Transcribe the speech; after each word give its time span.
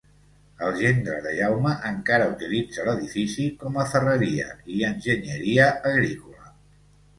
El 0.67 0.77
gendre 0.77 1.17
de 1.25 1.33
Jaume 1.39 1.73
encara 1.89 2.29
utilitza 2.31 2.87
l'edifici 2.89 3.47
com 3.61 3.79
a 3.83 3.87
ferreria 3.93 4.51
i 4.79 4.83
enginyeria 4.91 5.71
agrícola. 5.95 6.53